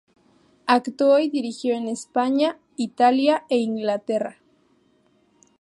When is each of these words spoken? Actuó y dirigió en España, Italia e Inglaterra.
Actuó 0.65 1.19
y 1.19 1.29
dirigió 1.29 1.75
en 1.75 1.87
España, 1.87 2.57
Italia 2.75 3.43
e 3.49 3.57
Inglaterra. 3.57 4.39